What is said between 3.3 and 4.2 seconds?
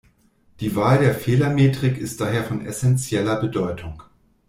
Bedeutung.